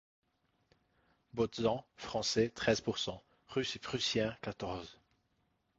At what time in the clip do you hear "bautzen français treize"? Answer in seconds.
1.33-2.81